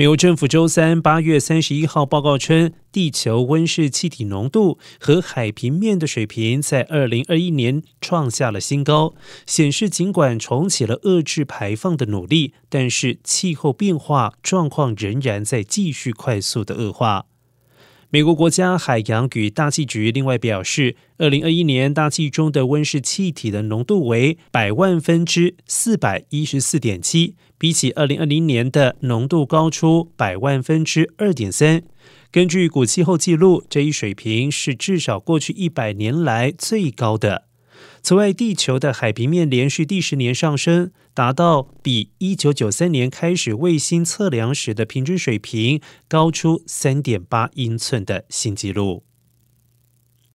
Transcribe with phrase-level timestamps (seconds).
[0.00, 9.14] 美国政府周三八月三十一号报告称，地球温室气体浓度和海平面的水平在二零二一年创下了新高，
[9.44, 17.26] 显示尽管重启了遏制排放的努力，但是气候变化状况仍然在继续快速的恶化。
[18.10, 31.82] 美国国家海洋与大气局另外表示，二零二一年大气中的温室气体的浓度为百万分之四百一十四点七，比起二零二零年的浓度高出百万分之二点三。
[32.32, 37.47] 根据古气候记录，这一水平是至少过去一百年来最高的。
[38.02, 49.04] 此外，地球的海平面连续第十年上升，达到比一九九三年开始卫星测量时的平均水平高出三点八英寸的新纪录。